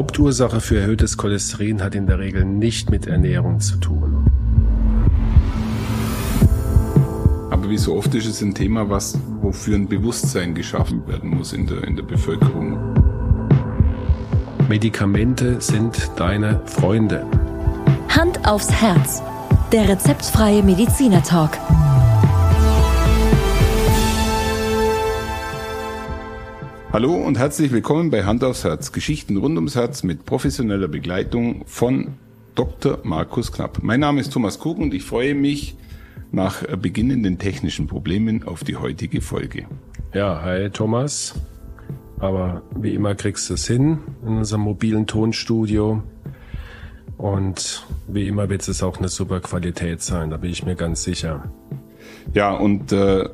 [0.00, 4.24] Hauptursache für erhöhtes Cholesterin hat in der Regel nicht mit Ernährung zu tun.
[7.50, 11.52] Aber wie so oft ist es ein Thema, was, wofür ein Bewusstsein geschaffen werden muss
[11.52, 12.78] in der, in der Bevölkerung.
[14.70, 17.26] Medikamente sind deine Freunde.
[18.08, 19.22] Hand aufs Herz.
[19.70, 21.58] Der rezeptfreie Mediziner Talk.
[26.92, 28.90] Hallo und herzlich willkommen bei Hand aufs Herz.
[28.90, 32.14] Geschichten rund ums Herz mit professioneller Begleitung von
[32.56, 32.98] Dr.
[33.04, 33.78] Markus Knapp.
[33.80, 35.76] Mein Name ist Thomas Krug und ich freue mich
[36.32, 39.66] nach beginnenden technischen Problemen auf die heutige Folge.
[40.14, 41.36] Ja, hi Thomas.
[42.18, 46.02] Aber wie immer kriegst du es hin in unserem mobilen Tonstudio.
[47.16, 51.04] Und wie immer wird es auch eine super Qualität sein, da bin ich mir ganz
[51.04, 51.52] sicher.
[52.34, 53.28] Ja, und äh,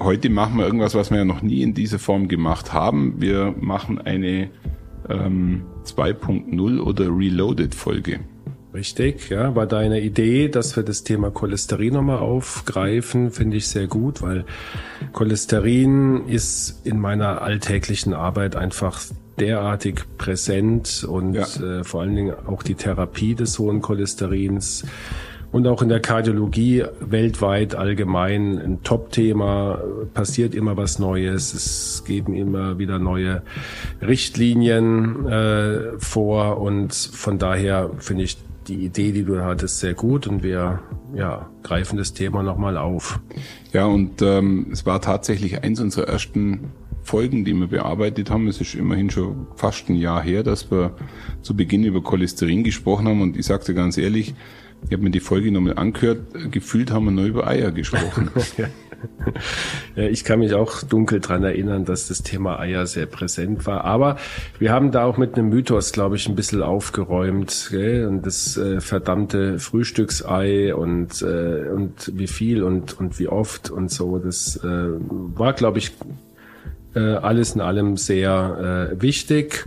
[0.00, 3.20] heute machen wir irgendwas, was wir ja noch nie in dieser Form gemacht haben.
[3.20, 4.50] Wir machen eine
[5.08, 8.20] ähm, 2.0 oder Reloaded Folge.
[8.74, 13.86] Richtig, ja, war deine Idee, dass wir das Thema Cholesterin nochmal aufgreifen, finde ich sehr
[13.86, 14.44] gut, weil
[15.12, 19.00] Cholesterin ist in meiner alltäglichen Arbeit einfach
[19.38, 21.44] derartig präsent und ja.
[21.44, 24.84] äh, vor allen Dingen auch die Therapie des hohen Cholesterins
[25.54, 29.78] und auch in der Kardiologie weltweit allgemein ein Top-Thema.
[30.12, 31.54] Passiert immer was Neues.
[31.54, 33.44] Es geben immer wieder neue
[34.02, 40.26] Richtlinien äh, vor und von daher finde ich die Idee, die du hattest, sehr gut
[40.26, 40.80] und wir
[41.14, 43.20] ja, greifen das Thema nochmal auf.
[43.72, 46.72] Ja, und ähm, es war tatsächlich eins unserer ersten
[47.04, 48.48] Folgen, die wir bearbeitet haben.
[48.48, 50.96] Es ist immerhin schon fast ein Jahr her, dass wir
[51.42, 54.34] zu Beginn über Cholesterin gesprochen haben und ich sagte ganz ehrlich,
[54.86, 58.30] ich habe mir die Folge nochmal angehört, gefühlt haben wir nur über Eier gesprochen.
[59.96, 63.84] ja, ich kann mich auch dunkel dran erinnern, dass das Thema Eier sehr präsent war.
[63.84, 64.16] Aber
[64.58, 67.68] wir haben da auch mit einem Mythos, glaube ich, ein bisschen aufgeräumt.
[67.70, 68.06] Gell?
[68.06, 73.90] Und das äh, verdammte Frühstücksei und, äh, und wie viel und, und wie oft und
[73.90, 74.18] so.
[74.18, 75.92] Das äh, war, glaube ich,
[76.94, 79.66] äh, alles in allem sehr äh, wichtig.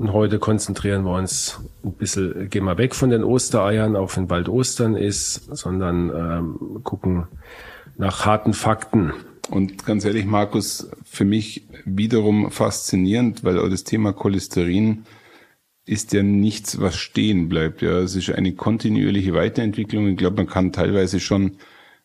[0.00, 4.28] Und heute konzentrieren wir uns ein bisschen, gehen wir weg von den Ostereiern, auch wenn
[4.28, 7.26] bald Ostern ist, sondern ähm, gucken
[7.98, 9.12] nach harten Fakten.
[9.50, 15.04] Und ganz ehrlich, Markus, für mich wiederum faszinierend, weil auch das Thema Cholesterin
[15.84, 17.82] ist ja nichts, was stehen bleibt.
[17.82, 20.08] Ja, es ist eine kontinuierliche Weiterentwicklung.
[20.08, 21.58] Ich glaube, man kann teilweise schon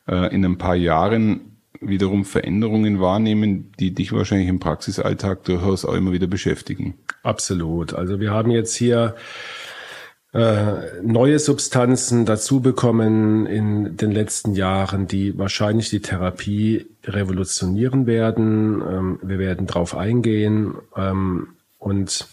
[0.05, 5.93] äh, in ein paar Jahren wiederum Veränderungen wahrnehmen, die dich wahrscheinlich im Praxisalltag durchaus auch
[5.93, 6.95] immer wieder beschäftigen.
[7.25, 7.95] Absolut.
[7.95, 9.15] Also wir haben jetzt hier
[10.31, 18.79] äh, neue Substanzen dazu bekommen in den letzten Jahren, die wahrscheinlich die Therapie revolutionieren werden.
[18.87, 22.27] Ähm, wir werden drauf eingehen ähm, und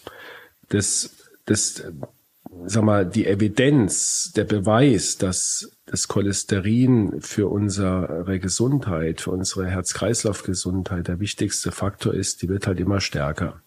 [0.69, 1.09] das,
[1.45, 1.83] das,
[2.65, 11.07] sag mal, die Evidenz, der Beweis, dass das Cholesterin für unsere Gesundheit, für unsere Herz-Kreislauf-Gesundheit
[11.07, 13.59] der wichtigste Faktor ist, die wird halt immer stärker.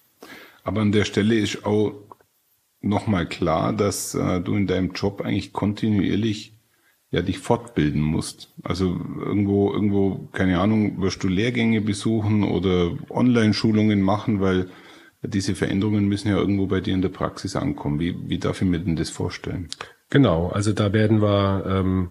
[0.66, 1.92] Aber an der Stelle ist auch
[2.80, 6.58] nochmal klar, dass äh, du in deinem Job eigentlich kontinuierlich
[7.12, 8.52] ja dich fortbilden musst.
[8.64, 14.68] Also irgendwo, irgendwo, keine Ahnung, wirst du Lehrgänge besuchen oder Online-Schulungen machen, weil
[15.22, 18.00] diese Veränderungen müssen ja irgendwo bei dir in der Praxis ankommen.
[18.00, 19.68] Wie, wie darf ich mir denn das vorstellen?
[20.10, 22.10] Genau, also da werden wir ähm,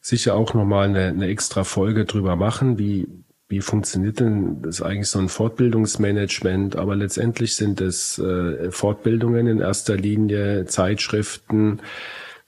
[0.00, 3.06] sicher auch nochmal eine, eine extra Folge drüber machen, wie,
[3.50, 6.76] wie funktioniert denn das eigentlich so ein Fortbildungsmanagement?
[6.76, 11.80] Aber letztendlich sind es äh, Fortbildungen in erster Linie, Zeitschriften,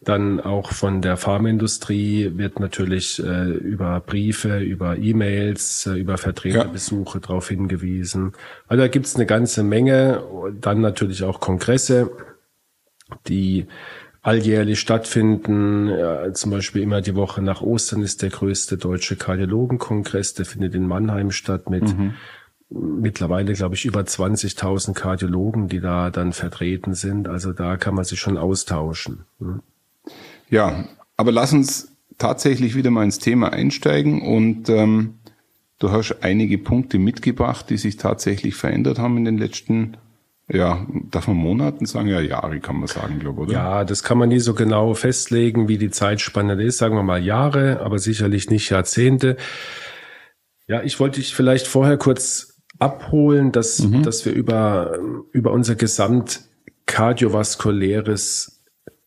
[0.05, 7.19] dann auch von der Pharmaindustrie wird natürlich äh, über Briefe, über E-Mails, äh, über Vertreterbesuche
[7.19, 7.27] ja.
[7.27, 8.33] darauf hingewiesen.
[8.67, 10.23] Also da gibt's eine ganze Menge.
[10.61, 12.11] Dann natürlich auch Kongresse,
[13.29, 13.67] die
[14.23, 15.89] alljährlich stattfinden.
[15.89, 20.35] Ja, zum Beispiel immer die Woche nach Ostern ist der größte deutsche Kardiologenkongress.
[20.35, 22.15] Der findet in Mannheim statt mit mhm.
[22.71, 27.29] mittlerweile, glaube ich, über 20.000 Kardiologen, die da dann vertreten sind.
[27.29, 29.25] Also da kann man sich schon austauschen.
[29.41, 29.61] Hm.
[30.49, 30.85] Ja,
[31.17, 35.15] aber lass uns tatsächlich wieder mal ins Thema einsteigen und ähm,
[35.79, 39.97] du hast einige Punkte mitgebracht, die sich tatsächlich verändert haben in den letzten
[40.49, 42.09] ja, darf man Monaten sagen?
[42.09, 43.53] Ja, Jahre kann man sagen, glaube ich, oder?
[43.53, 46.79] Ja, das kann man nie so genau festlegen, wie die Zeitspanne ist.
[46.79, 49.37] Sagen wir mal Jahre, aber sicherlich nicht Jahrzehnte.
[50.67, 54.03] Ja, ich wollte dich vielleicht vorher kurz abholen, dass, mhm.
[54.03, 54.99] dass wir über,
[55.31, 56.43] über unser gesamt
[56.87, 58.63] kardiovaskuläres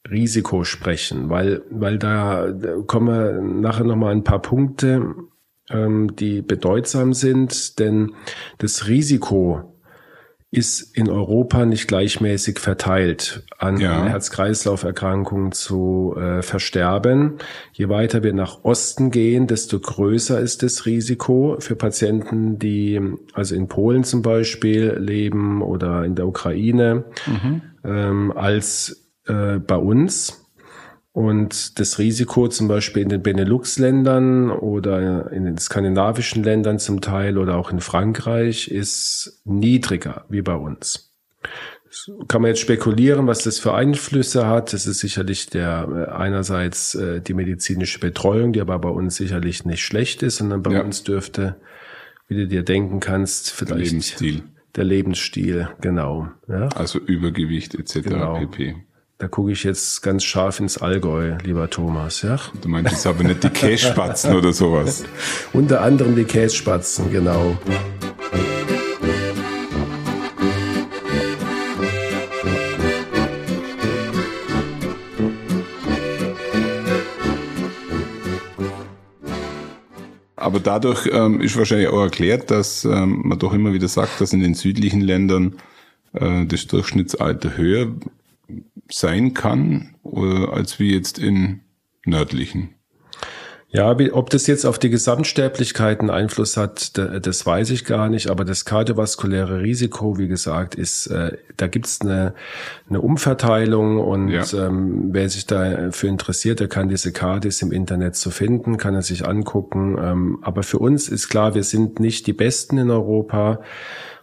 [0.09, 2.53] Risiko sprechen, weil, weil da,
[2.87, 5.15] kommen nachher nochmal ein paar Punkte,
[5.69, 8.13] ähm, die bedeutsam sind, denn
[8.59, 9.74] das Risiko
[10.55, 14.05] ist in Europa nicht gleichmäßig verteilt an Ja.
[14.05, 17.35] Herz-Kreislauf-Erkrankungen zu äh, versterben.
[17.73, 23.01] Je weiter wir nach Osten gehen, desto größer ist das Risiko für Patienten, die
[23.33, 27.05] also in Polen zum Beispiel leben oder in der Ukraine,
[27.83, 30.44] ähm, als äh, bei uns.
[31.15, 37.37] Und das Risiko zum Beispiel in den Benelux-Ländern oder in den skandinavischen Ländern zum Teil
[37.37, 41.13] oder auch in Frankreich ist niedriger wie bei uns.
[42.27, 44.73] Kann man jetzt spekulieren, was das für Einflüsse hat.
[44.73, 49.63] Das ist sicherlich der äh, einerseits äh, die medizinische Betreuung, die aber bei uns sicherlich
[49.63, 50.81] nicht schlecht ist, sondern bei Ja.
[50.81, 51.55] uns dürfte,
[52.27, 54.43] wie du dir denken kannst, vielleicht Lebensstil.
[54.75, 56.27] der Lebensstil, genau.
[56.49, 56.67] Ja?
[56.75, 58.01] Also Übergewicht etc.
[58.03, 58.37] Genau.
[58.39, 58.75] pp.
[59.17, 62.37] Da gucke ich jetzt ganz scharf ins Allgäu, lieber Thomas, ja.
[62.61, 65.05] Du meinst jetzt aber nicht die Kässpatzen oder sowas.
[65.53, 67.57] Unter anderem die Kässpatzen, genau.
[80.35, 84.33] Aber dadurch ähm, ist wahrscheinlich auch erklärt, dass ähm, man doch immer wieder sagt, dass
[84.33, 85.55] in den südlichen Ländern
[86.11, 87.87] äh, das Durchschnittsalter höher
[88.91, 91.61] sein kann, äh, als wie jetzt in
[92.05, 92.69] nördlichen.
[93.69, 97.83] Ja, wie- ob das jetzt auf die Gesamtsterblichkeit einen Einfluss hat, da- das weiß ich
[97.83, 98.29] gar nicht.
[98.29, 102.35] Aber das kardiovaskuläre Risiko, wie gesagt, ist, äh, da gibt's eine,
[102.87, 104.43] eine Umverteilung und Ja.
[104.53, 109.01] ähm, wer sich dafür interessiert, der kann diese Kardis im Internet zu finden, kann er
[109.01, 109.97] sich angucken.
[110.01, 113.59] Ähm, aber für uns ist klar, wir sind nicht die Besten in Europa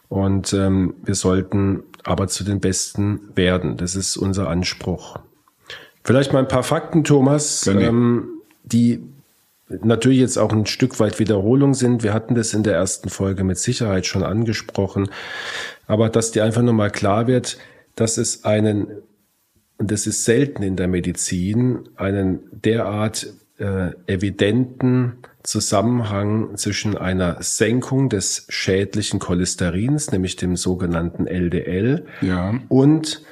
[0.09, 3.77] und ähm, wir sollten aber zu den Besten werden.
[3.77, 5.19] Das ist unser Anspruch.
[6.05, 9.01] Vielleicht mal ein paar Fakten, Thomas, ähm, die
[9.69, 12.03] natürlich jetzt auch ein Stück weit Wiederholung sind.
[12.03, 15.09] Wir hatten das in der ersten Folge mit Sicherheit schon angesprochen.
[15.87, 17.59] Aber dass dir einfach nochmal klar wird,
[17.95, 18.89] dass es einen,
[19.79, 28.09] und das ist selten in der Medizin, einen derart äh, evidenten Zusammenhang zwischen einer Senkung
[28.09, 32.55] des schädlichen Cholesterins, nämlich dem sogenannten LDL, Ja.
[32.69, 33.23] und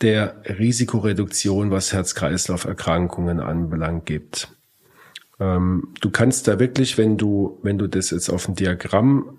[0.00, 4.48] der Risikoreduktion, was Herz-Kreislauf-Erkrankungen anbelangt, gibt.
[5.38, 9.38] Ähm, du kannst da wirklich, wenn du, wenn du das jetzt auf ein Diagramm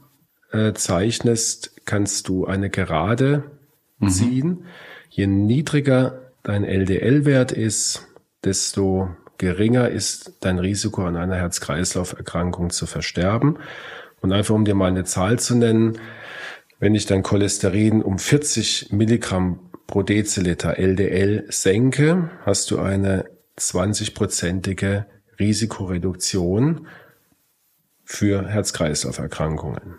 [0.52, 3.44] äh, zeichnest, kannst du eine Gerade
[4.08, 4.66] ziehen.
[5.10, 8.08] Je niedriger dein LDL-Wert ist,
[8.44, 13.58] desto geringer ist dein Risiko an einer Herz-Kreislauf-Erkrankung zu versterben.
[14.22, 16.00] Und einfach um dir mal eine Zahl zu nennen,
[16.80, 23.26] wenn ich dein Cholesterin um 40 Milligramm pro Deziliter LDL senke, hast du eine
[23.58, 25.06] 20-prozentige
[25.40, 26.88] Risikoreduktion
[28.04, 29.96] für Herz-Kreislauf-Erkrankungen.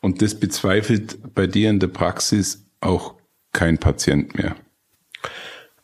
[0.00, 3.14] Und das bezweifelt bei dir in der Praxis auch
[3.52, 4.56] kein Patient mehr.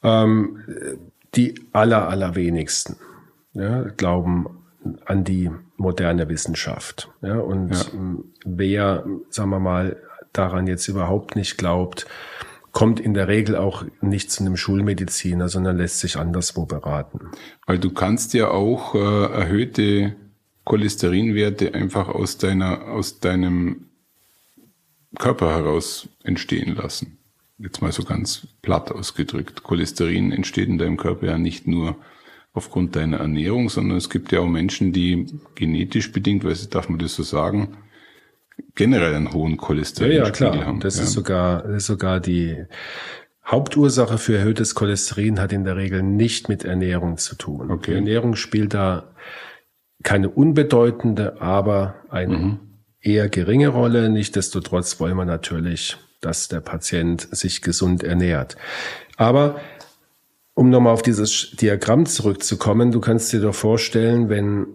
[0.02, 0.60] Ähm,
[1.36, 2.96] die aller, allerwenigsten
[3.54, 4.46] ja, glauben
[5.06, 7.10] an die moderne Wissenschaft.
[7.22, 7.84] Ja, und Ja.
[8.44, 9.96] wer, sagen wir mal,
[10.32, 12.06] daran jetzt überhaupt nicht glaubt,
[12.72, 17.30] kommt in der Regel auch nicht zu einem Schulmediziner, sondern lässt sich anderswo beraten.
[17.66, 18.98] Weil du kannst ja auch äh,
[19.32, 20.16] erhöhte
[20.64, 23.90] Cholesterinwerte einfach aus deiner, aus deinem
[25.18, 27.18] Körper heraus entstehen lassen.
[27.58, 29.62] Jetzt mal so ganz platt ausgedrückt.
[29.62, 31.96] Cholesterin entsteht in deinem Körper ja nicht nur
[32.52, 36.88] aufgrund deiner Ernährung, sondern es gibt ja auch Menschen, die genetisch bedingt, weiß ich, darf
[36.88, 37.76] man das so sagen,
[38.74, 40.66] generell einen hohen Ja, Cholesterinspiegel ja, klar.
[40.66, 40.80] haben.
[40.80, 41.02] Das ja.
[41.04, 42.64] ist sogar, das ist sogar die
[43.46, 47.70] Hauptursache für erhöhtes Cholesterin hat in der Regel nicht mit Ernährung zu tun.
[47.70, 47.90] Okay.
[47.90, 49.14] Die Ernährung spielt da
[50.02, 52.58] keine unbedeutende, aber eine Mhm.
[53.00, 54.08] eher geringe Rolle.
[54.10, 58.56] Nichtsdestotrotz wollen wir natürlich, dass der Patient sich gesund ernährt.
[59.16, 59.60] Aber
[60.54, 64.66] um nochmal auf dieses Diagramm zurückzukommen, du kannst dir doch vorstellen, wenn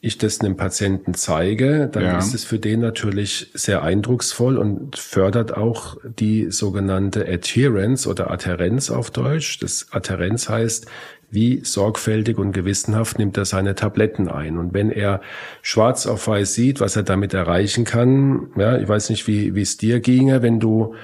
[0.00, 2.18] ich das einem Patienten zeige, dann Ja.
[2.18, 8.90] ist es für den natürlich sehr eindrucksvoll und fördert auch die sogenannte Adherence oder Adherenz
[8.90, 9.58] auf Deutsch.
[9.58, 10.86] Das Adherenz heißt,
[11.30, 14.56] wie sorgfältig und gewissenhaft nimmt er seine Tabletten ein.
[14.56, 15.20] Und wenn er
[15.62, 19.62] schwarz auf weiß sieht, was er damit erreichen kann, ja, ich weiß nicht, wie, wie
[19.62, 20.94] es dir ginge, wenn du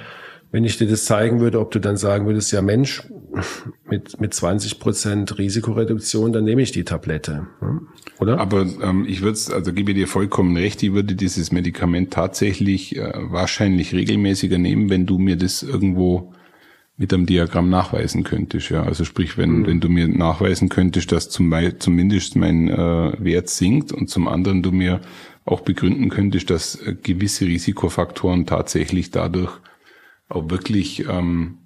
[0.55, 3.03] wenn ich dir das zeigen würde, ob du dann sagen würdest, ja Mensch,
[3.91, 7.49] mit, mit 20 Prozent Risikoreduktion, dann nehme ich die Tablette.
[8.21, 8.39] Oder?
[8.39, 13.13] Aber ähm, ich würde, also gebe dir vollkommen recht, ich würde dieses Medikament tatsächlich äh,
[13.17, 16.33] wahrscheinlich regelmäßiger nehmen, wenn du mir das irgendwo
[16.97, 18.71] mit einem Diagramm nachweisen könntest.
[18.71, 23.49] Ja, also sprich, wenn wenn du mir nachweisen könntest, dass zum, zumindest mein äh, Wert
[23.49, 25.01] sinkt und zum anderen du mir
[25.45, 29.53] auch begründen könntest, dass äh, gewisse Risikofaktoren tatsächlich dadurch
[30.29, 31.59] auch wirklich ähm,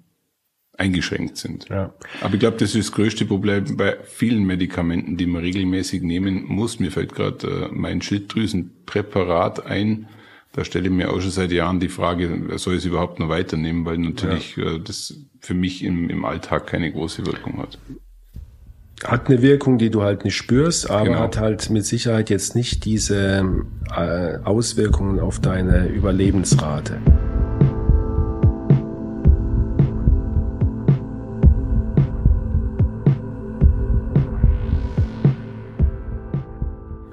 [0.79, 1.67] eingeschränkt sind.
[1.69, 1.93] Ja.
[2.21, 6.45] Aber ich glaube, das ist das größte Problem bei vielen Medikamenten, die man regelmäßig nehmen
[6.45, 6.79] muss.
[6.79, 10.07] Mir fällt gerade äh, mein Schilddrüsenpräparat ein.
[10.53, 13.29] Da stelle ich mir auch schon seit Jahren die Frage, soll ich es überhaupt noch
[13.29, 14.75] weiternehmen, weil natürlich ja.
[14.75, 17.77] äh, das für mich im, im Alltag keine große Wirkung hat
[19.03, 21.19] hat eine Wirkung, die du halt nicht spürst, aber genau.
[21.19, 23.45] hat halt mit Sicherheit jetzt nicht diese
[23.95, 26.97] äh, Auswirkungen auf deine Überlebensrate.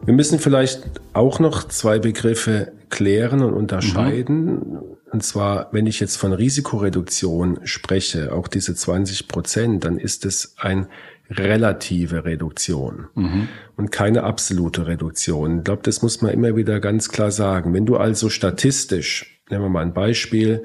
[0.05, 4.55] Wir müssen vielleicht auch noch zwei Begriffe klären und unterscheiden.
[4.55, 4.79] Mhm.
[5.11, 10.55] Und zwar, wenn ich jetzt von Risikoreduktion spreche, auch diese 20 Prozent, dann ist es
[10.59, 10.89] ein
[11.31, 13.49] relative Reduktion mhm.
[13.77, 15.59] und keine absolute Reduktion.
[15.59, 17.75] Ich glaube, das muss man immer wieder ganz klar sagen.
[17.75, 20.65] Wenn du also statistisch, nehmen wir mal ein Beispiel,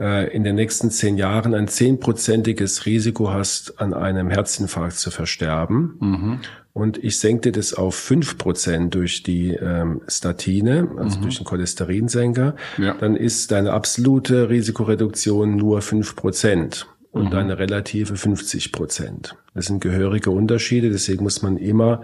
[0.00, 5.96] äh, in den nächsten zehn Jahren ein zehnprozentiges Risiko hast, an einem Herzinfarkt zu versterben,
[6.00, 6.40] mhm.
[6.72, 11.22] und ich senkte das auf fünf Prozent durch die ähm, Statine, also mhm.
[11.22, 12.94] durch den Cholesterinsenker, ja.
[12.94, 17.38] dann ist deine absolute Risikoreduktion nur fünf Prozent und mhm.
[17.38, 19.36] eine relative 50 Prozent.
[19.54, 22.02] Das sind gehörige Unterschiede, deswegen muss man immer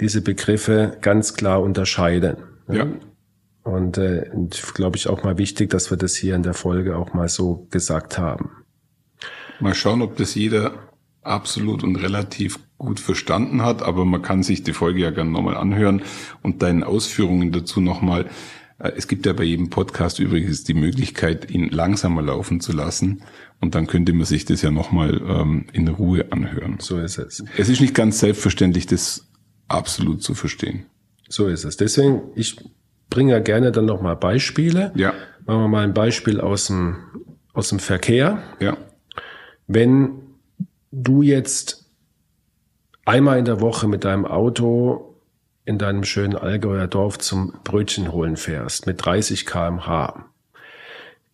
[0.00, 2.36] diese Begriffe ganz klar unterscheiden.
[2.70, 2.86] Ja.
[3.64, 6.96] Und, äh, und glaube ich auch mal wichtig, dass wir das hier in der Folge
[6.96, 8.50] auch mal so gesagt haben.
[9.60, 10.72] Mal schauen, ob das jeder
[11.22, 15.56] absolut und relativ gut verstanden hat, aber man kann sich die Folge ja gerne nochmal
[15.56, 16.02] anhören
[16.42, 18.26] und deinen Ausführungen dazu nochmal.
[18.78, 23.22] Äh, es gibt ja bei jedem Podcast übrigens die Möglichkeit, ihn langsamer laufen zu lassen
[23.60, 26.78] und dann könnte man sich das ja nochmal ähm, in Ruhe anhören.
[26.80, 27.44] So ist es.
[27.56, 29.28] Es ist nicht ganz selbstverständlich, das
[29.68, 30.86] absolut zu verstehen.
[31.28, 31.76] So ist es.
[31.76, 32.56] Deswegen, ich
[33.12, 34.90] bringe ja gerne dann nochmal Beispiele.
[34.94, 35.12] Ja.
[35.44, 36.96] Machen wir mal ein Beispiel aus dem,
[37.52, 38.42] aus dem Verkehr.
[38.58, 38.78] Ja.
[39.66, 40.22] Wenn
[40.90, 41.84] du jetzt
[43.04, 45.12] einmal in der Woche mit deinem Auto
[45.64, 50.24] in deinem schönen Allgäuer Dorf zum Brötchen holen fährst mit 30 kmh,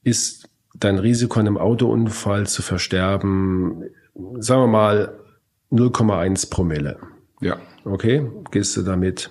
[0.03, 3.85] ist dein Risiko an einem Autounfall zu versterben,
[4.39, 5.19] sagen wir mal
[5.71, 6.99] 0,1 Promille.
[7.41, 7.57] Ja.
[7.85, 9.31] Okay, gehst du damit?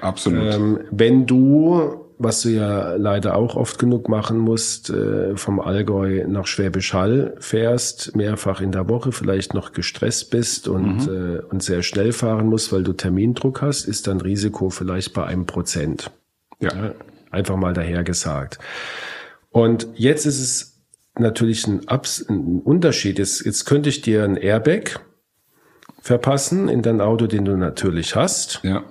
[0.00, 0.54] Absolut.
[0.54, 6.24] Ähm, wenn du, was du ja leider auch oft genug machen musst, äh, vom Allgäu
[6.26, 11.36] nach Schwäbisch Hall fährst, mehrfach in der Woche, vielleicht noch gestresst bist und, mhm.
[11.36, 15.24] äh, und sehr schnell fahren musst, weil du Termindruck hast, ist dein Risiko vielleicht bei
[15.24, 16.10] einem Prozent.
[16.60, 16.74] Ja.
[16.74, 16.92] ja
[17.30, 18.58] einfach mal daher gesagt.
[19.50, 20.82] Und jetzt ist es
[21.18, 23.18] natürlich ein, Abs ein Unterschied.
[23.18, 25.00] Jetzt, jetzt könnte ich dir ein Airbag
[26.00, 28.60] verpassen in dein Auto, den du natürlich hast.
[28.62, 28.84] Ja.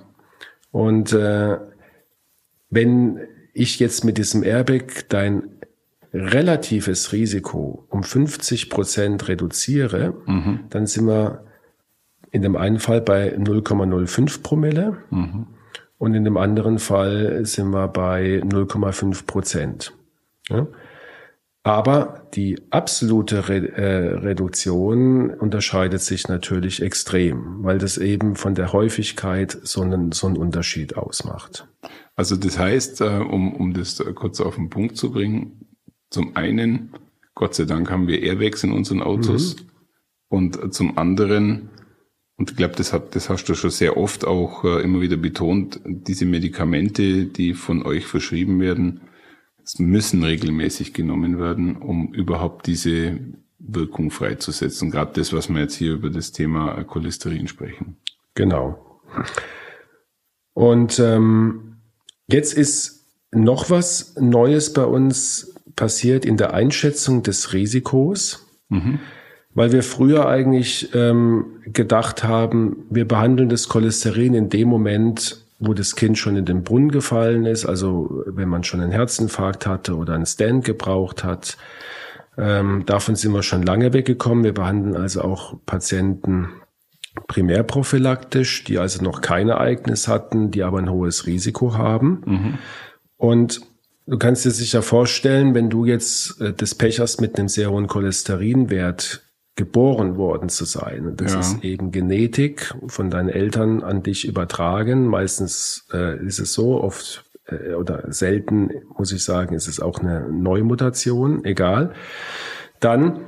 [0.76, 1.56] Und äh,
[2.68, 3.20] wenn
[3.54, 5.48] ich jetzt mit diesem Airbag dein
[6.12, 10.64] relatives Risiko um 50 Prozent reduziere, mhm.
[10.68, 11.44] dann sind wir
[12.30, 15.46] in dem einen Fall bei 0,05 Promille mhm.
[15.96, 19.94] und in dem anderen Fall sind wir bei 0,5 Prozent.
[20.50, 20.66] Ja?
[21.66, 28.72] Aber die absolute Re äh, Reduktion unterscheidet sich natürlich extrem, weil das eben von der
[28.72, 31.66] Häufigkeit so einen, so einen Unterschied ausmacht.
[32.14, 35.66] Also das heißt, äh, um, um das kurz auf den Punkt zu bringen,
[36.08, 36.94] zum einen,
[37.34, 39.66] Gott sei Dank haben wir Airbags in unseren Autos mhm.
[40.28, 41.70] und zum anderen,
[42.36, 45.16] und ich glaube, das, hat, das hast du schon sehr oft auch äh, immer wieder
[45.16, 49.00] betont, diese Medikamente, die von euch verschrieben werden,
[49.78, 53.18] müssen regelmäßig genommen werden, um überhaupt diese
[53.58, 54.90] Wirkung freizusetzen.
[54.90, 57.96] Gerade das, was wir jetzt hier über das Thema Cholesterin sprechen.
[58.34, 59.00] Genau.
[60.54, 61.76] Und ähm,
[62.28, 68.98] jetzt ist noch was Neues bei uns passiert in der Einschätzung des Risikos, mhm.
[69.52, 75.74] weil wir früher eigentlich ähm, gedacht haben, wir behandeln das Cholesterin in dem Moment, wo
[75.74, 79.96] das Kind schon in den Brunnen gefallen ist, also wenn man schon einen Herzinfarkt hatte
[79.96, 81.56] oder einen Stand gebraucht hat.
[82.38, 84.44] Ähm, davon sind wir schon lange weggekommen.
[84.44, 86.50] Wir behandeln also auch Patienten
[87.28, 92.22] primärprophylaktisch, die also noch kein Ereignis hatten, die aber ein hohes Risiko haben.
[92.26, 92.58] Mhm.
[93.16, 93.62] Und
[94.06, 97.70] du kannst dir sicher vorstellen, wenn du jetzt äh, das Pech hast mit einem sehr
[97.70, 99.25] hohen Cholesterinwert,
[99.56, 101.06] geboren worden zu sein.
[101.06, 101.40] Und das ja.
[101.40, 105.06] ist eben Genetik von deinen Eltern an dich übertragen.
[105.06, 110.00] Meistens äh, ist es so, oft äh, oder selten, muss ich sagen, ist es auch
[110.00, 111.92] eine Neumutation, egal.
[112.80, 113.20] Dann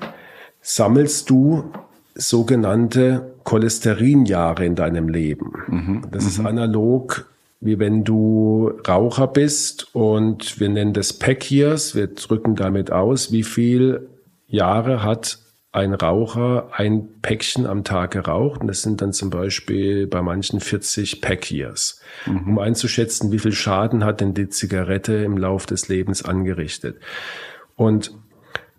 [0.61, 1.73] sammelst du
[2.15, 5.53] sogenannte Cholesterinjahre in deinem Leben.
[5.67, 6.03] Mhm.
[6.11, 6.29] Das mhm.
[6.29, 7.27] ist analog
[7.61, 13.33] wie wenn du Raucher bist und wir nennen das Pack Years, wir drücken damit aus,
[13.33, 14.09] wie viel
[14.47, 15.41] Jahre hat
[15.79, 18.61] ein Raucher ein Päckchen am Tag geraucht.
[18.61, 22.49] Und das sind dann zum Beispiel bei manchen 40 Pack Years, mhm.
[22.49, 26.99] um einzuschätzen, wie viel Schaden hat denn die Zigarette im Lauf des Lebens angerichtet.
[27.77, 28.13] Und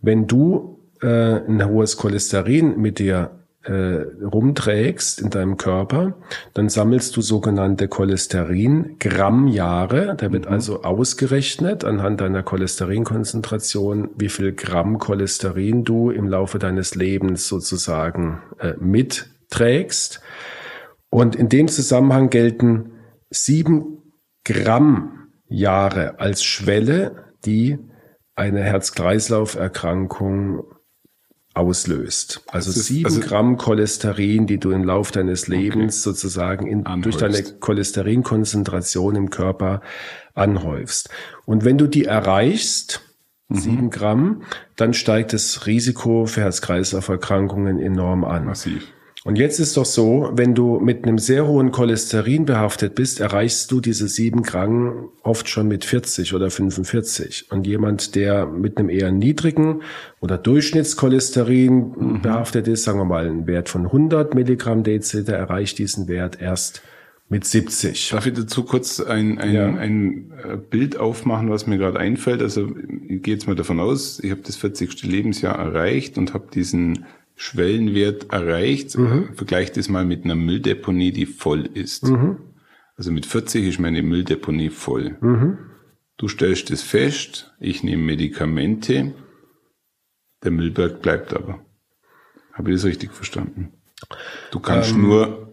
[0.02, 6.16] wenn du äh, ein hohes Cholesterin mit dir äh, rumträgst in deinem Körper,
[6.54, 10.16] dann sammelst du sogenannte Cholesterin-Grammjahre.
[10.16, 10.52] Da wird mhm.
[10.52, 18.42] also ausgerechnet anhand deiner Cholesterinkonzentration, wie viel Gramm Cholesterin du im Laufe deines Lebens sozusagen
[18.60, 20.22] äh, mitträgst.
[21.10, 22.94] Und in dem Zusammenhang gelten
[23.30, 24.14] sieben
[24.46, 27.78] Grammjahre als Schwelle, die
[28.36, 30.64] eine Herz-Kreislauf-Erkrankung
[31.60, 32.42] auslöst.
[32.48, 36.16] Also sieben also, Gramm Cholesterin, die du im Lauf deines Lebens okay.
[36.16, 39.82] sozusagen in, durch deine Cholesterinkonzentration im Körper
[40.34, 41.10] anhäufst.
[41.46, 43.02] Und wenn du die erreichst,
[43.50, 43.56] mhm.
[43.58, 44.44] sieben Gramm,
[44.76, 48.46] dann steigt das Risiko für Herz-Kreislauf-Erkrankungen enorm an.
[48.46, 48.88] Massiv.
[49.30, 53.70] Und jetzt ist doch so, wenn du mit einem sehr hohen Cholesterin behaftet bist, erreichst
[53.70, 57.52] du diese sieben Gramm oft schon mit 40 oder 45.
[57.52, 59.84] Und jemand, der mit einem eher niedrigen
[60.20, 62.22] oder Durchschnittscholesterin mhm.
[62.24, 66.82] behaftet ist, sagen wir mal einen Wert von 100 Milligramm Deziliter, erreicht diesen Wert erst
[67.30, 68.10] mit 70.
[68.10, 69.68] Darf ich dazu kurz ein, ein, ja.
[69.68, 72.42] ein äh, Bild aufmachen, was mir gerade einfällt?
[72.42, 72.72] Also
[73.08, 75.04] ich gehe jetzt mal davon aus, ich habe das 40.
[75.04, 77.06] Lebensjahr erreicht und habe diesen
[77.42, 78.98] Schwellenwert erreicht.
[78.98, 79.34] Mhm.
[79.34, 82.06] Vergleicht das mal mit einer Mülldeponie, die voll ist.
[82.06, 82.38] Mhm.
[82.98, 85.18] Also mit 40 ist meine Mülldeponie voll.
[85.22, 85.58] Mhm.
[86.18, 89.14] Du stellst es fest, ich nehme Medikamente,
[90.44, 91.64] der Müllberg bleibt aber.
[92.52, 93.72] Habe ich das richtig verstanden?
[94.52, 95.49] Du kannst ähm, nur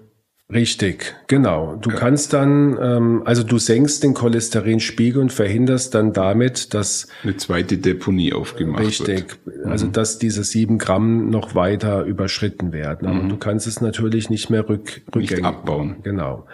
[0.52, 1.74] Richtig, genau.
[1.74, 1.96] Du ja.
[1.96, 7.78] kannst dann, ähm, also du senkst den Cholesterinspiegel und verhinderst dann damit, dass eine zweite
[7.78, 9.36] Deponie aufgemacht richtig, wird.
[9.46, 9.92] Richtig, also mhm.
[9.92, 13.08] dass diese sieben Gramm noch weiter überschritten werden.
[13.08, 13.28] Aber mhm.
[13.28, 15.96] du kannst es natürlich nicht mehr rück, rückgängig nicht abbauen.
[16.04, 16.46] Genau.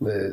[0.00, 0.32] Äh,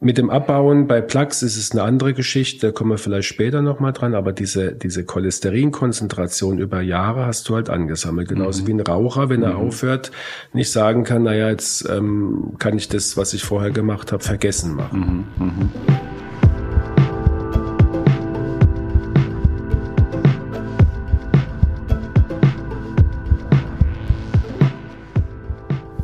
[0.00, 3.62] mit dem Abbauen bei Plaques ist es eine andere Geschichte, da kommen wir vielleicht später
[3.62, 8.28] nochmal dran, aber diese, diese Cholesterinkonzentration über Jahre hast du halt angesammelt.
[8.28, 8.66] Genauso mhm.
[8.66, 9.68] wie ein Raucher, wenn er mhm.
[9.68, 10.12] aufhört,
[10.52, 14.74] nicht sagen kann, naja, jetzt ähm, kann ich das, was ich vorher gemacht habe, vergessen
[14.74, 15.26] machen.
[15.38, 15.46] Mhm.
[15.46, 15.70] mhm.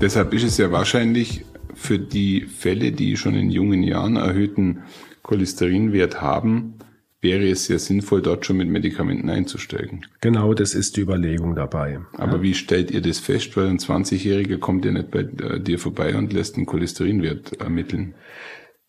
[0.00, 1.44] Deshalb ist es ja wahrscheinlich
[1.80, 4.82] für die Fälle, die schon in jungen Jahren erhöhten
[5.22, 6.74] Cholesterinwert haben,
[7.22, 10.06] wäre es sehr sinnvoll, dort schon mit Medikamenten einzusteigen.
[10.20, 12.00] Genau, das ist die Überlegung dabei.
[12.18, 12.42] Aber ja.
[12.42, 13.56] wie stellt ihr das fest?
[13.56, 18.14] Weil ein 20-Jähriger kommt ja nicht bei äh, dir vorbei und lässt einen Cholesterinwert ermitteln.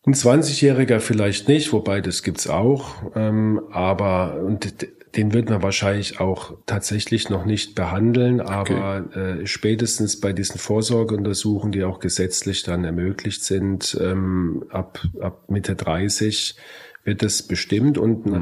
[0.04, 3.12] Ein 20-Jähriger vielleicht nicht, wobei das gibt's auch.
[3.14, 9.42] Ähm, aber und den wird man wahrscheinlich auch tatsächlich noch nicht behandeln, aber okay.
[9.42, 15.76] äh, spätestens bei diesen Vorsorgeuntersuchungen, die auch gesetzlich dann ermöglicht sind, ähm, ab, ab Mitte
[15.76, 16.56] 30
[17.04, 18.32] wird es bestimmt und mhm.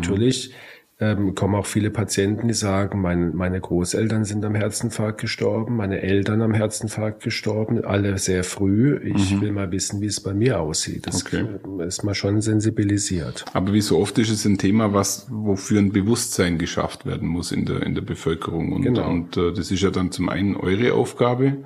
[1.00, 6.02] Ähm, kommen auch viele Patienten, die sagen, mein, meine Großeltern sind am Herzinfarkt gestorben, meine
[6.02, 8.98] Eltern am Herzinfarkt gestorben, alle sehr früh.
[9.02, 9.40] Ich mhm.
[9.40, 11.06] will mal wissen, wie es bei mir aussieht.
[11.06, 11.46] Das okay.
[11.86, 13.46] ist mal schon sensibilisiert.
[13.54, 17.50] Aber wie so oft ist es ein Thema, was wofür ein Bewusstsein geschafft werden muss
[17.50, 19.08] in der in der Bevölkerung und, genau.
[19.08, 21.64] und äh, das ist ja dann zum einen eure Aufgabe.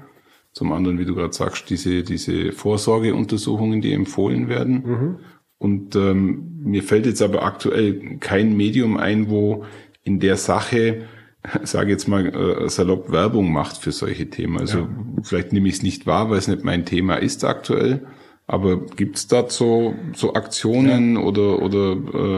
[0.53, 4.75] Zum anderen, wie du gerade sagst, diese, diese Vorsorgeuntersuchungen, die empfohlen werden.
[4.87, 5.17] Mhm.
[5.65, 9.65] Und ähm, mir fällt jetzt aber aktuell kein Medium ein, wo
[10.03, 11.07] in der Sache,
[11.63, 14.59] sage jetzt mal äh, salopp, Werbung macht für solche Themen.
[14.59, 14.89] Also ja.
[15.23, 18.07] vielleicht nehme ich es nicht wahr, weil es nicht mein Thema ist aktuell.
[18.47, 21.23] Aber gibt es da so, so Aktionen ja.
[21.23, 21.97] oder, oder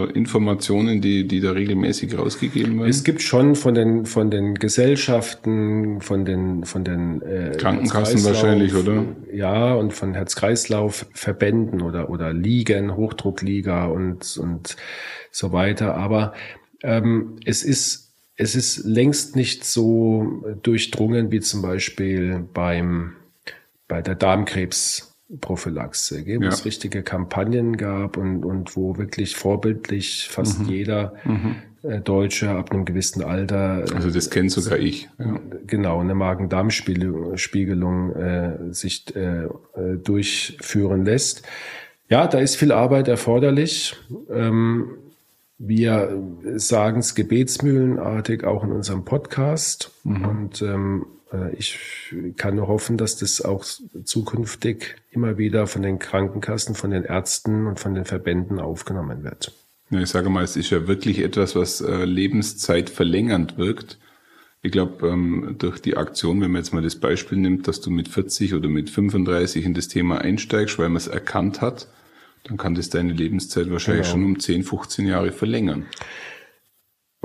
[0.09, 2.89] äh, Informationen, die, die da regelmäßig rausgegeben werden?
[2.89, 8.73] Es gibt schon von den, von den Gesellschaften, von den, von den äh, Krankenkassen wahrscheinlich,
[8.73, 9.05] oder?
[9.33, 14.77] Ja, und von Herz-Kreislauf-Verbänden oder, oder Ligen, Hochdruckliga und, und
[15.33, 15.97] so weiter.
[15.97, 16.35] Aber
[16.85, 18.05] ähm, es ist
[18.37, 23.15] es ist längst nicht so durchdrungen wie zum Beispiel beim,
[23.89, 26.39] bei der Darmkrebs Prophylaxe, gell?
[26.39, 26.51] wo ja.
[26.51, 30.69] es richtige Kampagnen gab und, und wo wirklich vorbildlich fast mhm.
[30.69, 31.57] jeder mhm.
[31.83, 33.85] Äh, Deutsche ab einem gewissen Alter.
[33.85, 35.09] Äh, also das kennt sogar ich.
[35.19, 35.39] Ja.
[35.67, 39.49] Genau, eine Magen-Darm-Spiegelung äh, sich äh, äh,
[40.03, 41.43] durchführen lässt.
[42.09, 43.97] Ja, da ist viel Arbeit erforderlich.
[44.31, 44.91] Ähm,
[45.59, 46.23] wir
[46.57, 49.93] sagen es gebetsmühlenartig auch in unserem Podcast.
[50.05, 50.25] Mhm.
[50.25, 51.16] Und ähm, äh,
[51.57, 51.79] ich
[52.37, 53.65] kann nur hoffen, dass das auch
[54.05, 59.53] zukünftig immer wieder von den Krankenkassen, von den Ärzten und von den Verbänden aufgenommen wird.
[59.91, 63.99] Ja, ich sage mal, es ist ja wirklich etwas, was äh, Lebenszeit verlängernd wirkt.
[64.63, 67.91] Ich glaube, ähm, durch die Aktion, wenn man jetzt mal das Beispiel nimmt, dass du
[67.91, 71.89] mit 40 oder mit 35 in das Thema einsteigst, weil man es erkannt hat,
[72.45, 74.13] dann kann das deine Lebenszeit wahrscheinlich genau.
[74.13, 75.87] schon um 10, 15 Jahre verlängern.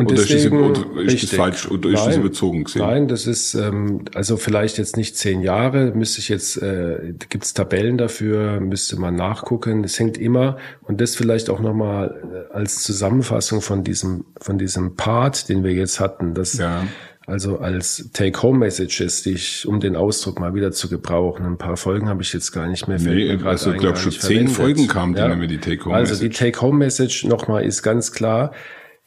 [0.02, 2.82] Und oder deswegen, ist, das, oder ist das falsch oder ist nein, das überzogen gesehen?
[2.82, 7.44] Nein, das ist ähm, also vielleicht jetzt nicht zehn Jahre, müsste ich jetzt, äh, gibt
[7.44, 9.84] es Tabellen dafür, müsste man nachgucken.
[9.84, 14.96] Es hängt immer, und das vielleicht auch nochmal äh, als Zusammenfassung von diesem, von diesem
[14.96, 16.84] Part, den wir jetzt hatten, das ja.
[17.28, 22.10] also als Take-Home-Messages, die ich, um den Ausdruck mal wieder zu gebrauchen, ein paar Folgen
[22.10, 23.00] habe ich jetzt gar nicht mehr.
[23.00, 25.30] Nee, also ich glaube schon zehn Folgen kamen ja.
[25.30, 26.12] die mit die Take-Home-Message.
[26.12, 28.52] Also die Take-Home-Message nochmal ist ganz klar,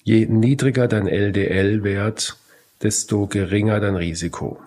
[0.05, 2.37] Je niedriger dein LDL-Wert,
[2.83, 4.59] desto geringer dein Risiko.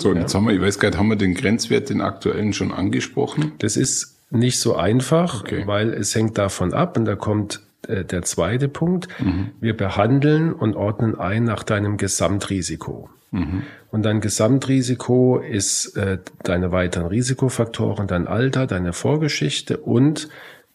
[0.00, 0.22] So, und ja.
[0.22, 3.52] jetzt haben wir, ich weiß gar nicht, haben wir den Grenzwert, den aktuellen schon angesprochen?
[3.58, 5.62] Das ist nicht so einfach, okay.
[5.66, 9.08] weil es hängt davon ab und da kommt äh, der zweite Punkt.
[9.20, 9.50] Mhm.
[9.60, 13.08] Wir behandeln und ordnen ein nach deinem Gesamtrisiko.
[13.30, 13.62] Mhm.
[13.90, 20.28] Und dein Gesamtrisiko ist äh, deine weiteren Risikofaktoren, dein Alter, deine Vorgeschichte und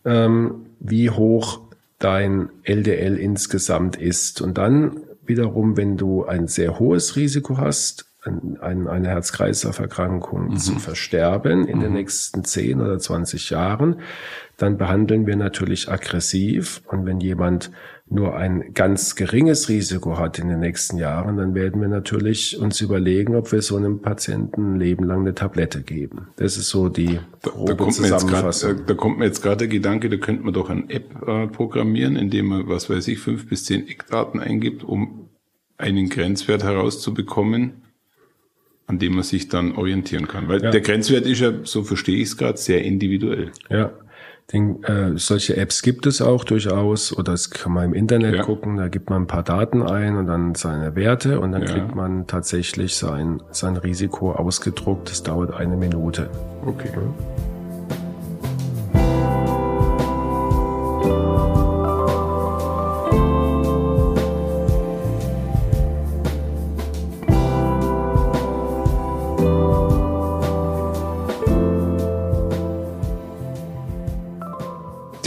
[0.06, 1.60] ähm, wie hoch
[2.00, 4.42] dein LDL insgesamt ist.
[4.42, 10.58] Und dann wiederum, wenn du ein sehr hohes Risiko hast, ein, eine Herz-Kreislauf-Erkrankung mhm.
[10.58, 11.82] zu versterben in mhm.
[11.82, 14.02] den nächsten 10 oder 20 Jahren,
[14.58, 16.82] dann behandeln wir natürlich aggressiv.
[16.88, 17.72] Und wenn jemand
[18.10, 22.82] nur ein ganz geringes Risiko hat in den nächsten Jahren, dann werden wir natürlich uns
[22.82, 26.28] überlegen, ob wir so einem Patienten ein Leben lang eine Tablette geben.
[26.36, 28.78] Das ist so die grobe da, Zusammenfassung.
[28.78, 31.48] Grad, da kommt mir jetzt gerade der Gedanke, da könnte man doch eine App äh,
[31.48, 35.30] programmieren, indem man, was weiß ich, fünf bis zehn Eckdaten eingibt, um
[35.78, 37.84] einen Grenzwert herauszubekommen,
[38.90, 40.48] an dem man sich dann orientieren kann.
[40.48, 40.72] Weil ja.
[40.72, 43.52] der Grenzwert ist ja, so verstehe ich es gerade, sehr individuell.
[43.70, 43.92] Ja.
[44.52, 48.42] Den, äh, solche Apps gibt es auch durchaus oder das kann man im Internet ja.
[48.42, 51.68] gucken, da gibt man ein paar Daten ein und dann seine Werte und dann ja.
[51.68, 55.12] kriegt man tatsächlich sein, sein Risiko ausgedruckt.
[55.12, 56.32] Das dauert eine Minute.
[56.66, 56.90] Okay.
[56.96, 57.59] Mhm.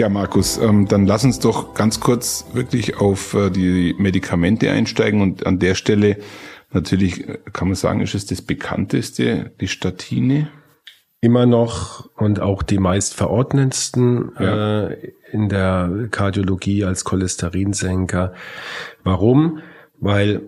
[0.02, 5.20] Ja, Markus, ähm, dann lass uns doch ganz kurz wirklich auf äh, die Medikamente einsteigen
[5.20, 6.16] und an der Stelle
[6.72, 10.48] natürlich äh, kann man sagen, ist es das bekannteste, die Statine.
[11.20, 14.88] Immer noch und auch die meist verordnetsten ja.
[14.88, 18.34] äh, in der Kardiologie als Cholesterinsenker.
[19.04, 19.60] Warum?
[20.00, 20.42] Weil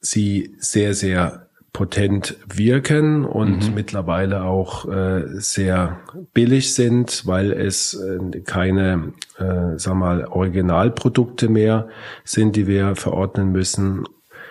[0.00, 3.74] sie sehr, sehr potent wirken und mhm.
[3.74, 6.00] mittlerweile auch äh, sehr
[6.34, 11.88] billig sind, weil es äh, keine, äh, sag mal, Originalprodukte mehr
[12.24, 14.04] sind, die wir verordnen müssen,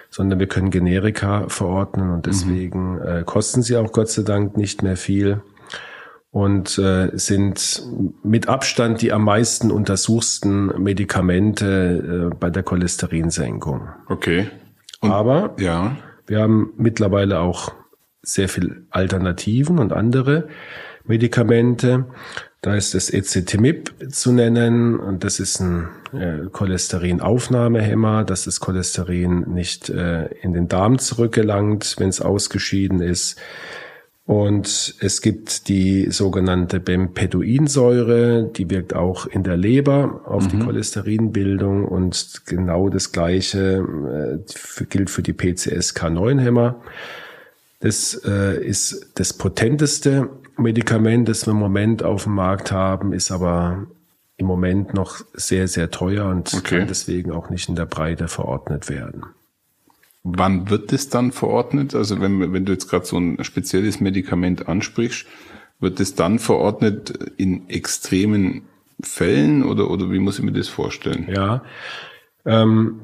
[0.09, 2.21] sondern wir können Generika verordnen und mhm.
[2.31, 3.01] deswegen mhm.
[3.01, 5.41] äh, kosten sie auch Gott sei Dank nicht mehr viel
[6.31, 7.83] und äh, sind
[8.23, 13.89] mit Abstand die am meisten untersuchsten Medikamente äh, bei der Cholesterinsenkung.
[14.07, 14.47] Okay.
[15.01, 15.97] Und, Aber ja
[16.29, 17.73] wir haben mittlerweile auch
[18.21, 20.47] sehr viel Alternativen und andere
[21.05, 22.05] Medikamente.
[22.61, 29.45] Da ist das Ecetimib zu nennen und das ist ein äh, Cholesterinaufnahmehemmer, dass das Cholesterin
[29.47, 33.39] nicht äh, in den Darm zurückgelangt, wenn es ausgeschieden ist.
[34.29, 40.49] Und es gibt die sogenannte Bempeduinsäure, die wirkt auch in der Leber auf mhm.
[40.49, 43.83] die Cholesterinbildung und genau das gleiche
[44.77, 46.79] äh, gilt für die PCSK9-Hämmer.
[47.79, 53.31] Das äh, ist das potenteste Medikament, das wir im Moment auf dem Markt haben, ist
[53.31, 53.87] aber
[54.37, 56.77] im Moment noch sehr, sehr teuer und okay.
[56.77, 59.23] kann deswegen auch nicht in der Breite verordnet werden.
[60.23, 61.95] Wann wird es dann verordnet?
[61.95, 65.25] Also wenn, wenn du jetzt gerade so ein spezielles Medikament ansprichst,
[65.79, 68.63] wird es dann verordnet in extremen
[69.01, 71.27] Fällen oder, oder wie muss ich mir das vorstellen?
[71.29, 71.63] Ja,
[72.45, 72.99] ähm,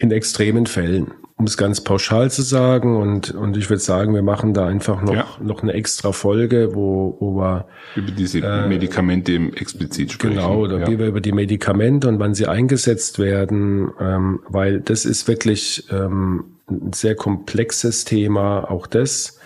[0.00, 2.96] in extremen Fällen, um es ganz pauschal zu sagen.
[2.96, 5.26] Und, und ich würde sagen, wir machen da einfach noch, ja.
[5.42, 10.36] noch eine extra Folge, wo, wo wir über diese äh, Medikamente explizit sprechen.
[10.36, 10.88] Genau, oder ja.
[10.88, 15.84] wie wir über die Medikamente und wann sie eingesetzt werden, ähm, weil das ist wirklich
[15.90, 19.38] ähm, ein sehr komplexes Thema, auch das.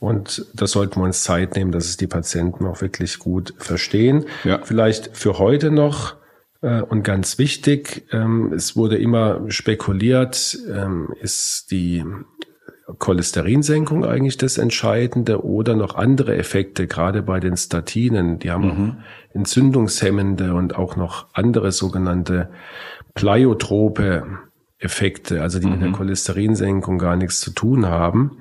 [0.00, 4.24] Und da sollten wir uns Zeit nehmen, dass es die Patienten auch wirklich gut verstehen.
[4.42, 4.58] Ja.
[4.64, 6.16] Vielleicht für heute noch
[6.62, 12.04] und ganz wichtig, ähm, es wurde immer spekuliert, ähm, ist die
[12.98, 18.38] Cholesterinsenkung eigentlich das Entscheidende oder noch andere Effekte, gerade bei den Statinen.
[18.38, 18.70] Die haben mhm.
[18.70, 22.50] auch entzündungshemmende und auch noch andere sogenannte
[23.14, 24.24] pleiotrope
[24.78, 25.72] Effekte, also die mhm.
[25.72, 25.94] mit der mhm.
[25.94, 28.38] Cholesterinsenkung gar nichts zu tun haben.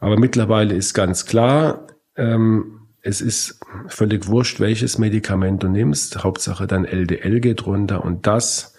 [0.00, 1.86] Aber mittlerweile ist ganz klar,
[2.16, 6.24] ähm, es ist völlig wurscht, welches Medikament du nimmst.
[6.24, 8.74] Hauptsache dein LDL geht runter und das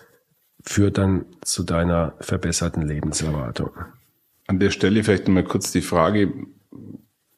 [0.64, 3.70] führt dann zu deiner verbesserten Lebenserwartung.
[4.48, 6.34] An der Stelle vielleicht mal kurz die Frage,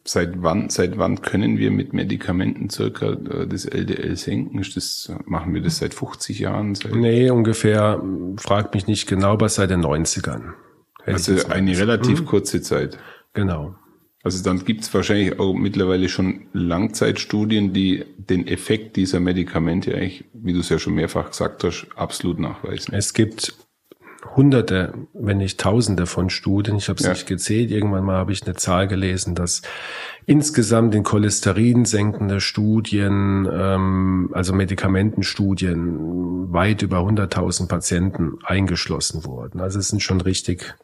[0.05, 4.61] seit wann, seit wann können wir mit Medikamenten circa äh, das LDL senken?
[4.73, 6.73] Das, machen wir das seit 50 Jahren?
[6.73, 8.01] Seit nee, ungefähr,
[8.37, 10.53] fragt mich nicht genau, aber seit den 90ern.
[11.05, 12.25] Also eine relativ hm?
[12.25, 12.97] kurze Zeit.
[13.33, 13.75] Genau.
[14.23, 20.25] Also dann gibt es wahrscheinlich auch mittlerweile schon Langzeitstudien, die den Effekt dieser Medikamente eigentlich,
[20.33, 22.93] wie du es ja schon mehrfach gesagt hast, absolut nachweisen.
[22.93, 23.53] Es gibt
[24.35, 26.75] Hunderte, wenn nicht Tausende von Studien.
[26.77, 27.11] Ich habe es ja.
[27.11, 27.71] nicht gezählt.
[27.71, 29.61] Irgendwann mal habe ich eine Zahl gelesen, dass
[30.25, 39.59] insgesamt in Cholesterin senkende Studien, ähm, also Medikamentenstudien, weit über 100.000 Patienten eingeschlossen wurden.
[39.59, 40.75] Also es sind schon richtig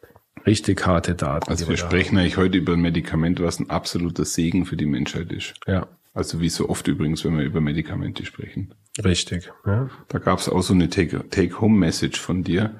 [0.46, 1.50] richtig harte Daten.
[1.50, 5.32] Also wir, sprechen eigentlich heute über ein Medikament, was ein absoluter Segen für die Menschheit
[5.32, 5.54] ist.
[5.66, 5.86] Ja.
[6.12, 8.74] Also wie so oft übrigens, wenn wir über Medikamente sprechen.
[9.02, 9.50] Richtig.
[9.66, 9.90] Ja.
[10.08, 12.74] Da gab es auch so eine Take-Home-Message von dir.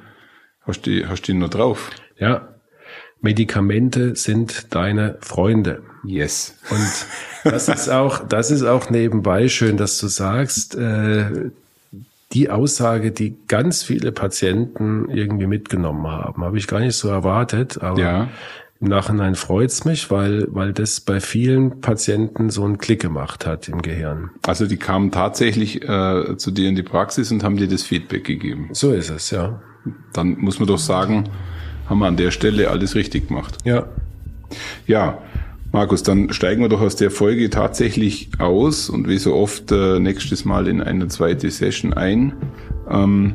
[0.60, 1.90] Hast du, hast du die noch drauf?
[2.18, 2.48] Ja.
[3.20, 5.82] Medikamente sind deine Freunde.
[6.04, 6.56] Yes.
[6.70, 11.50] Und das ist auch, das ist auch nebenbei schön, dass du sagst, äh,
[12.34, 16.44] die Aussage, die ganz viele Patienten irgendwie mitgenommen haben.
[16.44, 18.28] Habe ich gar nicht so erwartet, aber ja.
[18.80, 23.68] im Nachhinein freut's mich, weil, weil das bei vielen Patienten so einen Klick gemacht hat
[23.68, 24.30] im Gehirn.
[24.46, 28.24] Also die kamen tatsächlich äh, zu dir in die Praxis und haben dir das Feedback
[28.24, 28.68] gegeben.
[28.72, 29.62] So ist es, ja.
[30.12, 31.24] Dann muss man doch sagen,
[31.88, 33.58] haben wir an der Stelle alles richtig gemacht.
[33.64, 33.86] Ja.
[34.86, 35.18] Ja,
[35.74, 39.98] Markus, dann steigen wir doch aus der Folge tatsächlich aus und wie so oft äh,
[39.98, 42.32] nächstes Mal in eine zweite Session ein.
[42.88, 43.34] Ähm,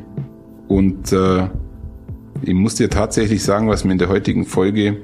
[0.66, 1.48] und äh,
[2.40, 5.02] ich muss dir tatsächlich sagen, was mir in der heutigen Folge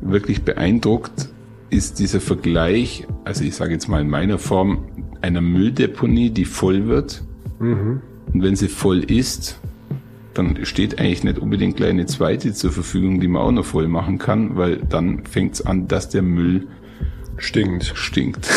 [0.00, 1.28] wirklich beeindruckt,
[1.70, 4.86] ist dieser Vergleich, also ich sage jetzt mal in meiner Form,
[5.22, 7.24] einer Mülldeponie, die voll wird.
[7.58, 8.00] Mhm.
[8.32, 9.58] Und wenn sie voll ist,
[10.38, 13.88] dann steht eigentlich nicht unbedingt gleich eine zweite zur Verfügung, die man auch noch voll
[13.88, 16.66] machen kann, weil dann fängt es an, dass der Müll
[17.38, 17.92] stinkt.
[17.94, 18.48] Stinkt.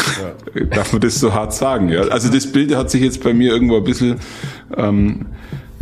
[0.53, 0.63] Ja.
[0.71, 1.89] Darf man das so hart sagen?
[1.89, 2.01] Ja?
[2.03, 4.17] Also das Bild hat sich jetzt bei mir irgendwo ein bisschen
[4.75, 5.27] ähm,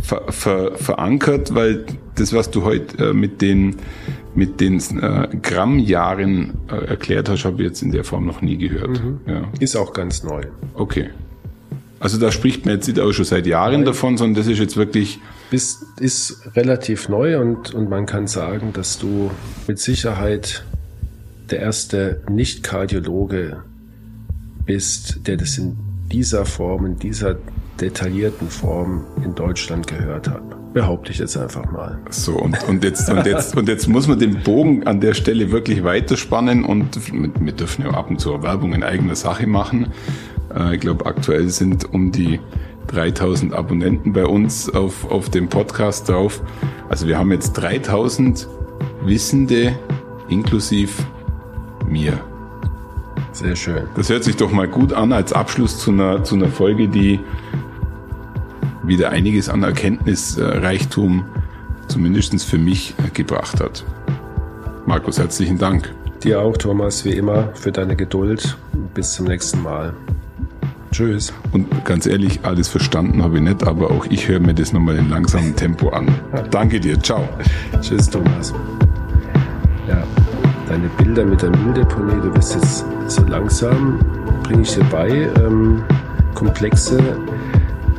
[0.02, 1.84] ver, ver, verankert, weil
[2.16, 3.76] das, was du heute äh, mit den
[4.34, 8.56] mit den äh, Grammjahren äh, erklärt hast, habe ich jetzt in der Form noch nie
[8.56, 9.02] gehört.
[9.02, 9.20] Mhm.
[9.26, 9.42] Ja.
[9.58, 10.42] Ist auch ganz neu.
[10.74, 11.10] Okay.
[11.98, 13.84] Also da spricht man jetzt nicht auch schon seit Jahren Nein.
[13.86, 15.18] davon, sondern das ist jetzt wirklich
[15.50, 19.30] ist, ist relativ neu und, und man kann sagen, dass du
[19.66, 20.64] mit Sicherheit
[21.50, 23.62] der erste Nicht-Kardiologe
[24.66, 25.76] bist, der das in
[26.12, 27.36] dieser Form, in dieser
[27.80, 30.42] detaillierten Form in Deutschland gehört hat.
[30.74, 31.98] Behaupte ich jetzt einfach mal.
[32.10, 35.50] So, und, und, jetzt, und, jetzt, und jetzt muss man den Bogen an der Stelle
[35.50, 39.88] wirklich weiterspannen und wir dürfen ja ab und zu Werbung in eigener Sache machen.
[40.54, 42.40] Äh, ich glaube, aktuell sind um die
[42.88, 46.42] 3000 Abonnenten bei uns auf, auf dem Podcast drauf.
[46.88, 48.48] Also wir haben jetzt 3000
[49.02, 49.78] Wissende
[50.28, 50.92] inklusive
[51.86, 52.20] mir.
[53.32, 53.84] Sehr schön.
[53.94, 57.20] Das hört sich doch mal gut an als Abschluss zu einer, zu einer Folge, die
[58.82, 61.24] wieder einiges an Erkenntnisreichtum
[61.88, 63.84] zumindest für mich gebracht hat.
[64.86, 65.94] Markus, herzlichen Dank.
[66.22, 68.56] Dir auch, Thomas, wie immer, für deine Geduld.
[68.94, 69.94] Bis zum nächsten Mal.
[70.90, 71.32] Tschüss.
[71.52, 74.96] Und ganz ehrlich, alles verstanden habe ich nicht, aber auch ich höre mir das nochmal
[74.96, 76.08] in langsamem Tempo an.
[76.50, 77.00] Danke dir.
[77.00, 77.28] Ciao.
[77.80, 78.54] Tschüss, Thomas.
[79.86, 80.02] Ja,
[80.68, 84.00] deine Bilder mit der Mülldeponie, du wirst jetzt so langsam,
[84.42, 85.82] bringe ich dir bei, ähm,
[86.34, 86.98] komplexe,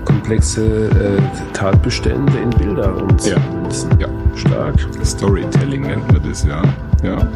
[0.05, 3.99] komplexe äh, Tatbestände in Bilder umzumünzen.
[3.99, 4.07] Ja.
[4.07, 4.13] ja.
[4.35, 4.75] Stark.
[5.03, 6.61] Storytelling nennt man das, ja.
[7.03, 7.27] Ja.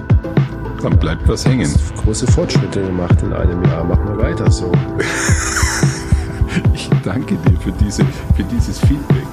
[0.84, 1.74] Dann bleibt was hängen.
[2.04, 3.86] Große Fortschritte gemacht in einem Jahr.
[3.86, 4.70] Machen wir weiter so.
[6.74, 8.04] ich danke dir für, diese,
[8.36, 9.24] für dieses Feedback.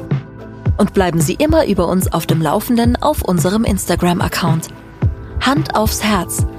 [0.78, 4.68] und bleiben Sie immer über uns auf dem Laufenden auf unserem Instagram-Account.
[5.40, 6.46] Hand aufs Herz–